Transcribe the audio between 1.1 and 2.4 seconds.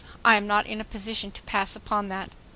to pass upon that.